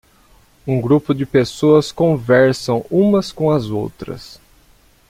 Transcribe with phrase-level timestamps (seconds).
[0.65, 4.41] Um grupo de pessoas conversam umas com as outras.